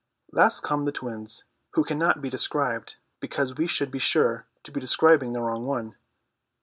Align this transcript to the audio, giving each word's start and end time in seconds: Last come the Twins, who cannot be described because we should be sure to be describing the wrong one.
Last 0.31 0.61
come 0.61 0.85
the 0.85 0.91
Twins, 0.91 1.43
who 1.73 1.83
cannot 1.83 2.23
be 2.23 2.29
described 2.31 2.95
because 3.19 3.53
we 3.55 3.67
should 3.67 3.91
be 3.91 3.99
sure 3.99 4.47
to 4.63 4.71
be 4.71 4.79
describing 4.81 5.33
the 5.33 5.41
wrong 5.41 5.67
one. 5.67 5.95